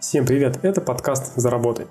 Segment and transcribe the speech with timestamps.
[0.00, 1.88] Всем привет, это подкаст «Заработай».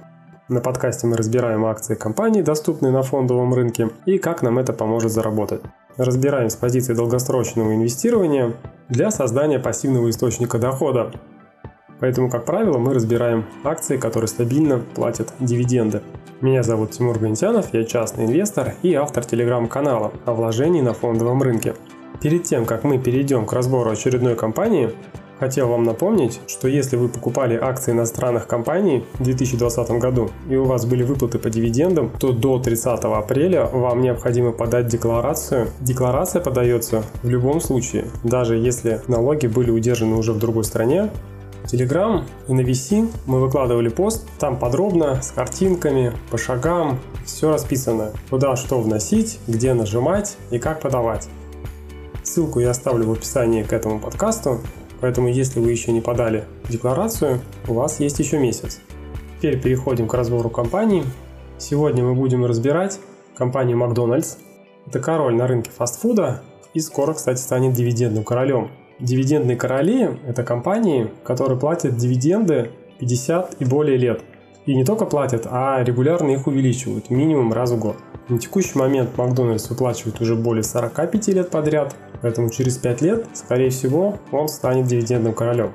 [0.47, 5.11] На подкасте мы разбираем акции компаний, доступные на фондовом рынке, и как нам это поможет
[5.11, 5.59] заработать.
[5.97, 8.53] Разбираем с позиции долгосрочного инвестирования
[8.87, 11.11] для создания пассивного источника дохода.
[11.99, 16.01] Поэтому, как правило, мы разбираем акции, которые стабильно платят дивиденды.
[16.39, 21.75] Меня зовут Тимур Гантянов, я частный инвестор и автор телеграм-канала о вложении на фондовом рынке.
[22.21, 24.93] Перед тем, как мы перейдем к разбору очередной компании,
[25.39, 30.65] хотел вам напомнить, что если вы покупали акции иностранных компаний в 2020 году и у
[30.65, 35.69] вас были выплаты по дивидендам, то до 30 апреля вам необходимо подать декларацию.
[35.79, 41.09] Декларация подается в любом случае, даже если налоги были удержаны уже в другой стране,
[41.65, 48.11] Telegram и на VC мы выкладывали пост, там подробно, с картинками, по шагам, все расписано,
[48.29, 51.27] куда что вносить, где нажимать и как подавать.
[52.23, 54.61] Ссылку я оставлю в описании к этому подкасту,
[55.01, 58.79] поэтому если вы еще не подали декларацию, у вас есть еще месяц.
[59.37, 61.03] Теперь переходим к разбору компаний.
[61.57, 62.99] Сегодня мы будем разбирать
[63.35, 64.37] компанию Макдональдс.
[64.87, 66.41] Это король на рынке фастфуда
[66.73, 68.71] и скоро, кстати, станет дивидендным королем.
[68.99, 74.21] Дивидендные короли– это компании, которые платят дивиденды 50 и более лет.
[74.65, 77.97] И не только платят, а регулярно их увеличивают, минимум раз в год.
[78.27, 83.69] На текущий момент Макдональдс выплачивает уже более 45 лет подряд, поэтому через 5 лет, скорее
[83.69, 85.71] всего, он станет дивидендным королем.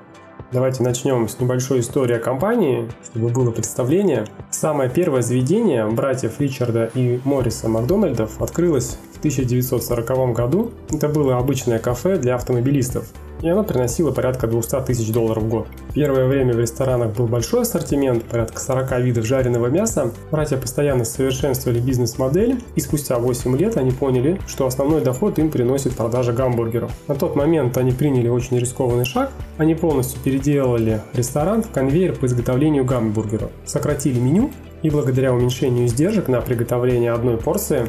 [0.53, 4.27] Давайте начнем с небольшой истории о компании, чтобы было представление.
[4.51, 10.73] Самое первое заведение братьев Ричарда и Морриса Макдональдов открылось 1940 году.
[10.91, 13.06] Это было обычное кафе для автомобилистов
[13.42, 15.67] и она приносила порядка 200 тысяч долларов в год.
[15.95, 20.12] Первое время в ресторанах был большой ассортимент, порядка 40 видов жареного мяса.
[20.31, 25.95] Братья постоянно совершенствовали бизнес-модель, и спустя 8 лет они поняли, что основной доход им приносит
[25.95, 26.93] продажа гамбургеров.
[27.09, 32.27] На тот момент они приняли очень рискованный шаг, они полностью переделали ресторан в конвейер по
[32.27, 34.50] изготовлению гамбургеров, сократили меню
[34.83, 37.89] и благодаря уменьшению издержек на приготовление одной порции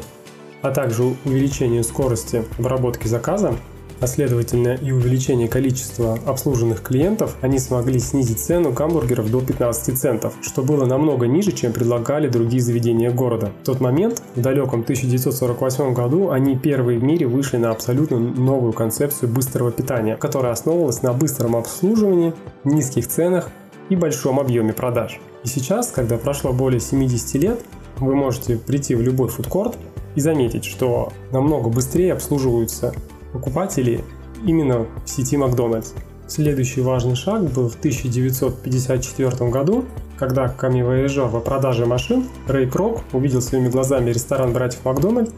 [0.64, 3.54] а также увеличению скорости обработки заказа,
[4.00, 10.32] а следовательно и увеличение количества обслуженных клиентов, они смогли снизить цену гамбургеров до 15 центов,
[10.40, 13.52] что было намного ниже, чем предлагали другие заведения города.
[13.62, 18.72] В тот момент, в далеком 1948 году, они первые в мире вышли на абсолютно новую
[18.72, 22.32] концепцию быстрого питания, которая основывалась на быстром обслуживании,
[22.64, 23.50] низких ценах
[23.90, 25.20] и большом объеме продаж.
[25.44, 27.60] И сейчас, когда прошло более 70 лет,
[27.98, 29.76] вы можете прийти в любой фудкорт
[30.14, 32.94] и заметить, что намного быстрее обслуживаются
[33.32, 34.04] покупателей
[34.44, 35.92] именно в сети Макдональдс.
[36.26, 39.84] Следующий важный шаг был в 1954 году,
[40.18, 45.30] когда камевояжер по продаже машин Рэй Крок увидел своими глазами ресторан братьев Макдональд.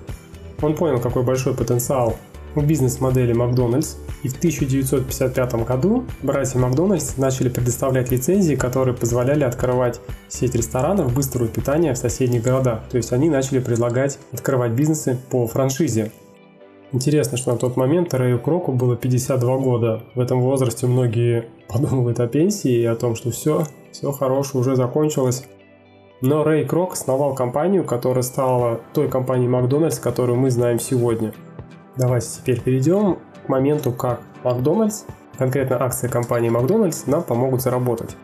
[0.63, 2.17] Он понял, какой большой потенциал
[2.55, 10.01] в бизнес-модели Макдональдс, и в 1955 году братья Макдональдс начали предоставлять лицензии, которые позволяли открывать
[10.27, 12.81] сеть ресторанов быстрого питания в соседних городах.
[12.91, 16.11] То есть они начали предлагать открывать бизнесы по франшизе.
[16.91, 20.03] Интересно, что на тот момент Рэю Кроку было 52 года.
[20.17, 24.75] В этом возрасте многие подумывают о пенсии и о том, что все, все хорошее уже
[24.75, 25.45] закончилось.
[26.21, 31.33] Но Рэй Крок основал компанию, которая стала той компанией Макдональдс, которую мы знаем сегодня.
[31.97, 35.05] Давайте теперь перейдем к моменту, как Макдональдс,
[35.39, 38.17] конкретно акции компании Макдональдс, нам помогут заработать.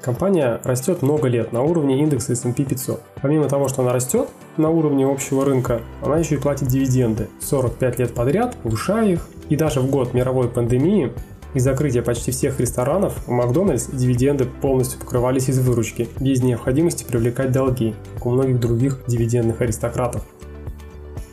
[0.00, 3.02] Компания растет много лет на уровне индекса S&P 500.
[3.22, 7.98] Помимо того, что она растет на уровне общего рынка, она еще и платит дивиденды 45
[7.98, 9.26] лет подряд, повышая их.
[9.48, 11.12] И даже в год мировой пандемии
[11.54, 17.52] и закрытия почти всех ресторанов в Макдональдс дивиденды полностью покрывались из выручки, без необходимости привлекать
[17.52, 20.22] долги, как у многих других дивидендных аристократов.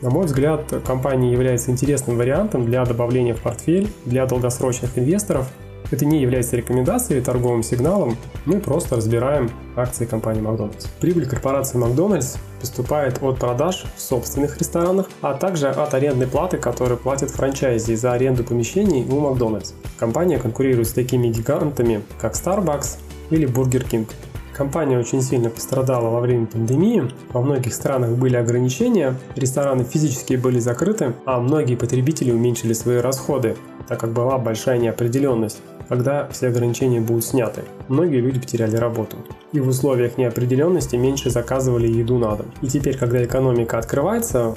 [0.02, 5.46] На мой взгляд, компания является интересным вариантом для добавления в портфель для долгосрочных инвесторов
[5.92, 10.86] это не является рекомендацией или торговым сигналом, мы просто разбираем акции компании Макдональдс.
[11.00, 16.96] Прибыль корпорации Макдональдс поступает от продаж в собственных ресторанах, а также от арендной платы, которую
[16.96, 19.74] платят франчайзи за аренду помещений у Макдональдс.
[19.98, 22.96] Компания конкурирует с такими гигантами, как Starbucks
[23.28, 24.08] или Burger King.
[24.54, 30.58] Компания очень сильно пострадала во время пандемии, во многих странах были ограничения, рестораны физически были
[30.58, 33.56] закрыты, а многие потребители уменьшили свои расходы,
[33.88, 35.62] так как была большая неопределенность
[35.92, 37.64] когда все ограничения будут сняты.
[37.88, 39.18] Многие люди потеряли работу.
[39.52, 42.46] И в условиях неопределенности меньше заказывали еду на дом.
[42.62, 44.54] И теперь, когда экономика открывается,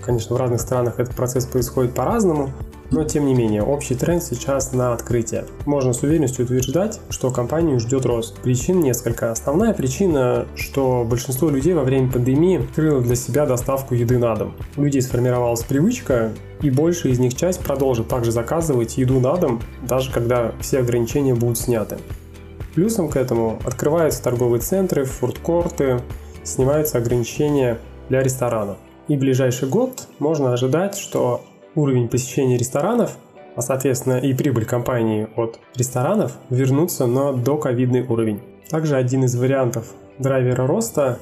[0.00, 2.50] конечно, в разных странах этот процесс происходит по-разному,
[2.92, 5.46] но тем не менее, общий тренд сейчас на открытие.
[5.64, 8.38] Можно с уверенностью утверждать, что компанию ждет рост.
[8.40, 9.32] Причин несколько.
[9.32, 14.54] Основная причина, что большинство людей во время пандемии открыло для себя доставку еды на дом.
[14.76, 19.62] У людей сформировалась привычка, и большая из них часть продолжит также заказывать еду на дом,
[19.88, 21.96] даже когда все ограничения будут сняты.
[22.74, 26.00] Плюсом к этому открываются торговые центры, фудкорты,
[26.44, 27.78] снимаются ограничения
[28.08, 28.76] для ресторанов.
[29.08, 31.42] И в ближайший год можно ожидать, что
[31.74, 33.16] уровень посещения ресторанов,
[33.56, 38.40] а соответственно и прибыль компании от ресторанов вернутся на доковидный уровень.
[38.68, 41.18] Также один из вариантов драйвера роста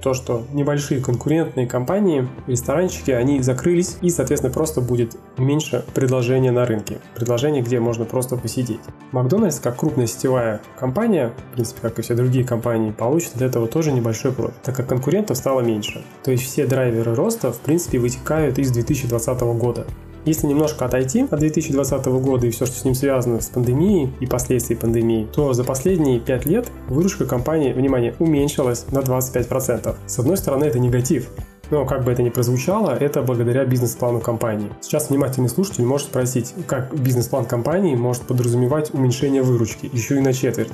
[0.00, 6.66] то, что небольшие конкурентные компании, ресторанчики, они закрылись и, соответственно, просто будет меньше предложения на
[6.66, 6.98] рынке.
[7.14, 8.80] Предложений, где можно просто посидеть.
[9.12, 13.66] Макдональдс, как крупная сетевая компания, в принципе, как и все другие компании, получит от этого
[13.66, 16.02] тоже небольшой профит, так как конкурентов стало меньше.
[16.22, 19.86] То есть все драйверы роста, в принципе, вытекают из 2020 года.
[20.24, 24.26] Если немножко отойти от 2020 года и все, что с ним связано с пандемией и
[24.26, 29.96] последствий пандемии, то за последние 5 лет выручка компании, внимание, уменьшилась на 25%.
[30.06, 31.30] С одной стороны, это негатив,
[31.70, 34.70] но как бы это ни прозвучало, это благодаря бизнес-плану компании.
[34.80, 40.32] Сейчас внимательный слушатель может спросить, как бизнес-план компании может подразумевать уменьшение выручки, еще и на
[40.32, 40.72] четверть.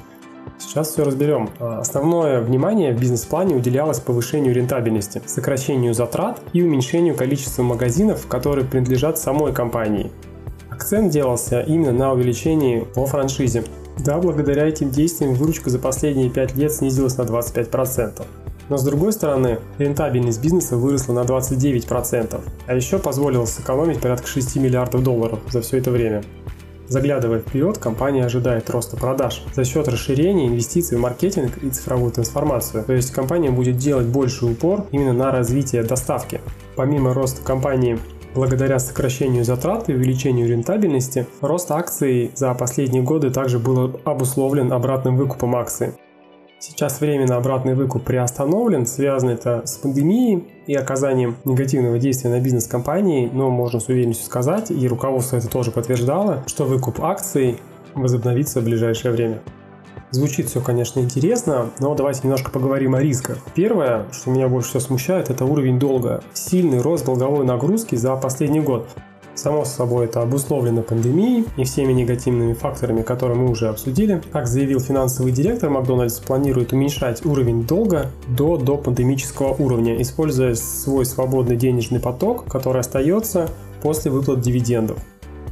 [0.58, 1.50] Сейчас все разберем.
[1.58, 8.66] А, основное внимание в бизнес-плане уделялось повышению рентабельности, сокращению затрат и уменьшению количества магазинов, которые
[8.66, 10.10] принадлежат самой компании.
[10.70, 13.64] Акцент делался именно на увеличении по франшизе.
[13.98, 18.22] Да, благодаря этим действиям выручка за последние 5 лет снизилась на 25%.
[18.68, 24.56] Но с другой стороны, рентабельность бизнеса выросла на 29%, а еще позволило сэкономить порядка 6
[24.56, 26.24] миллиардов долларов за все это время.
[26.88, 32.84] Заглядывая вперед, компания ожидает роста продаж за счет расширения инвестиций в маркетинг и цифровую трансформацию.
[32.84, 36.40] То есть компания будет делать больше упор именно на развитие доставки.
[36.76, 37.98] Помимо роста компании
[38.36, 45.16] Благодаря сокращению затрат и увеличению рентабельности, рост акций за последние годы также был обусловлен обратным
[45.16, 45.94] выкупом акций.
[46.58, 52.66] Сейчас временно обратный выкуп приостановлен, связано это с пандемией и оказанием негативного действия на бизнес
[52.66, 57.60] компании, но можно с уверенностью сказать, и руководство это тоже подтверждало, что выкуп акций
[57.94, 59.42] возобновится в ближайшее время.
[60.12, 63.38] Звучит все, конечно, интересно, но давайте немножко поговорим о рисках.
[63.54, 66.22] Первое, что меня больше всего смущает, это уровень долга.
[66.32, 68.88] Сильный рост долговой нагрузки за последний год.
[69.36, 74.22] Само собой, это обусловлено пандемией и всеми негативными факторами, которые мы уже обсудили.
[74.32, 81.56] Как заявил финансовый директор, Макдональдс планирует уменьшать уровень долга до допандемического уровня, используя свой свободный
[81.56, 83.50] денежный поток, который остается
[83.82, 84.98] после выплат дивидендов.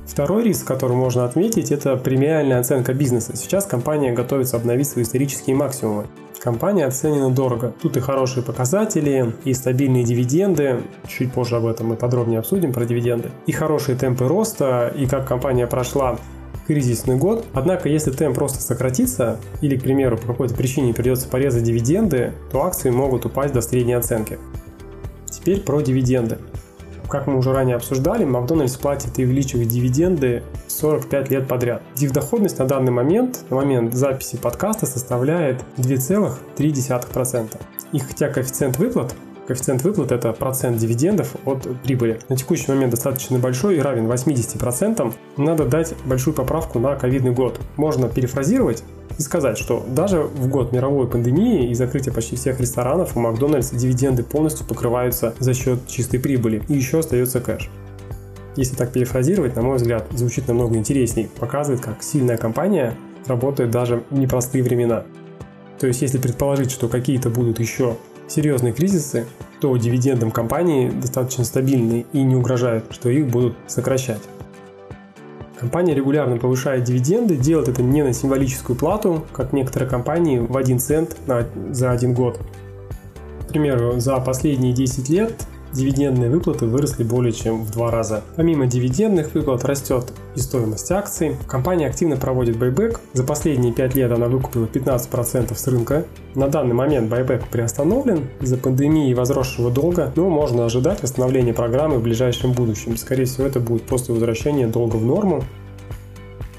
[0.07, 3.37] Второй риск, который можно отметить, это премиальная оценка бизнеса.
[3.37, 6.07] Сейчас компания готовится обновить свои исторические максимумы.
[6.45, 7.73] Компания оценена дорого.
[7.81, 10.83] Тут и хорошие показатели, и стабильные дивиденды.
[11.09, 13.31] Чуть позже об этом мы подробнее обсудим, про дивиденды.
[13.47, 16.19] И хорошие темпы роста, и как компания прошла
[16.67, 17.47] кризисный год.
[17.55, 22.63] Однако, если темп просто сократится, или, к примеру, по какой-то причине придется порезать дивиденды, то
[22.65, 24.39] акции могут упасть до средней оценки.
[25.25, 26.37] Теперь про дивиденды.
[27.15, 31.81] Как мы уже ранее обсуждали, Макдональдс платит и увеличивает дивиденды 45 лет подряд.
[31.95, 37.57] Дивдоходность на данный момент, на момент записи подкаста, составляет 2,3%.
[37.93, 39.15] И хотя коэффициент выплат
[39.47, 42.19] Коэффициент выплат– это процент дивидендов от прибыли.
[42.31, 45.15] На текущий момент достаточно большой и равен 80%.
[45.37, 47.61] Надо дать большую поправку на ковидный год.
[47.77, 48.83] Можно перефразировать
[49.19, 53.71] и сказать, что даже в год мировой пандемии и закрытия почти всех ресторанов у Макдональдс
[53.71, 57.71] дивиденды полностью покрываются за счет чистой прибыли и еще остается кэш.
[58.57, 62.97] Если так перефразировать, на мой взгляд, звучит намного интересней, показывает, как сильная компания
[63.27, 65.05] работает даже в непростые времена.
[65.81, 67.97] То есть, если предположить, что какие-то будут еще
[68.29, 69.27] серьезные кризисы,
[69.61, 74.21] то дивидендам компании достаточно стабильны и не угрожают, что их будут сокращать.
[75.65, 80.79] Компания регулярно повышает дивиденды, делает это не на символическую плату, как некоторые компании в 1
[80.79, 82.39] цент на, за один год.
[83.45, 85.33] К примеру, за последние 10 лет
[85.75, 88.23] дивидендные выплаты выросли более чем в два раза.
[88.37, 91.37] Помимо дивидендных выплат растет и стоимость акций.
[91.47, 93.01] Компания активно проводит байбек.
[93.13, 96.05] За последние 5 лет она выкупила 15% с рынка.
[96.35, 101.99] На данный момент байбек приостановлен из-за пандемии и возросшего долга, но можно ожидать восстановления программы
[101.99, 102.97] в ближайшем будущем.
[102.97, 105.45] Скорее всего, это будет после возвращения долга в норму.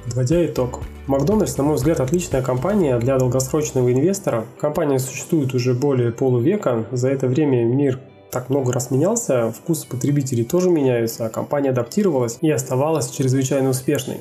[0.05, 4.45] Подводя итог, Макдональдс, на мой взгляд, отличная компания для долгосрочного инвестора.
[4.59, 6.85] Компания существует уже более полувека.
[6.91, 7.99] За это время мир
[8.35, 14.19] так много раз менялся, вкус потребителей тоже меняются, а компания адаптировалась и оставалась чрезвычайно успешной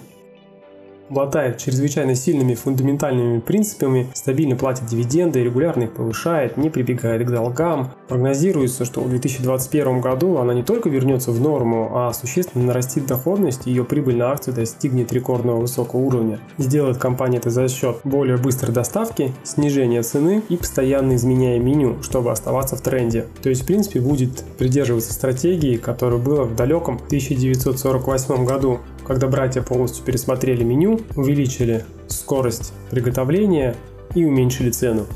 [1.08, 7.92] обладает чрезвычайно сильными фундаментальными принципами, стабильно платит дивиденды, регулярно их повышает, не прибегает к долгам.
[8.08, 13.66] Прогнозируется, что в 2021 году она не только вернется в норму, а существенно нарастит доходность,
[13.66, 16.38] ее прибыль на акцию достигнет рекордного высокого уровня.
[16.58, 22.30] Сделает компания это за счет более быстрой доставки, снижения цены и постоянно изменяя меню, чтобы
[22.30, 23.26] оставаться в тренде.
[23.42, 29.62] То есть, в принципе, будет придерживаться стратегии, которая была в далеком 1948 году когда братья
[29.62, 33.74] полностью пересмотрели меню, увеличили скорость приготовления
[34.14, 35.06] и уменьшили цену.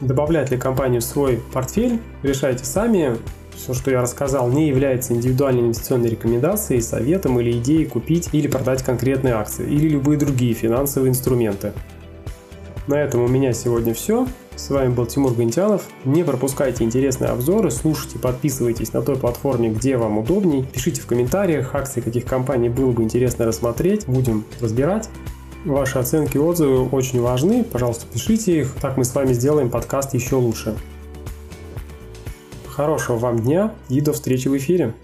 [0.00, 3.16] Добавлять ли компанию в свой портфель, решайте сами.
[3.54, 8.82] Все, что я рассказал, не является индивидуальной инвестиционной рекомендацией, советом или идеей купить или продать
[8.82, 11.74] конкретные акции или любые другие финансовые инструменты.
[12.90, 14.26] На этом у меня сегодня все.
[14.56, 15.84] С вами был Тимур Гантянов.
[16.04, 20.64] Не пропускайте интересные обзоры, слушайте, подписывайтесь на той платформе, где вам удобней.
[20.64, 24.06] Пишите в комментариях, акции каких компаний было бы интересно рассмотреть.
[24.08, 25.08] Будем разбирать.
[25.64, 27.62] Ваши оценки и отзывы очень важны.
[27.62, 28.74] Пожалуйста, пишите их.
[28.80, 30.74] Так мы с вами сделаем подкаст еще лучше.
[32.66, 34.94] Хорошего вам дня и до встречи в эфире.